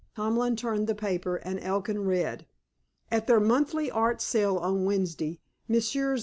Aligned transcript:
Tomlin 0.15 0.55
turned 0.55 0.87
the 0.87 0.95
paper, 0.95 1.35
and 1.35 1.59
Elkin 1.59 2.05
read: 2.07 2.47
At 3.11 3.27
their 3.27 3.39
monthly 3.39 3.91
art 3.91 4.19
sale 4.19 4.57
on 4.57 4.83
Wednesday 4.83 5.39
Messrs. 5.67 6.19